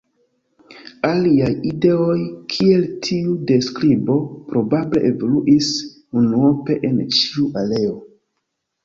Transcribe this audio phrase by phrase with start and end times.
[1.07, 2.15] Aliaj ideoj
[2.53, 4.15] kiel tiu de skribo
[4.53, 5.69] probable evoluis
[6.23, 7.93] unuope en ĉiu areo.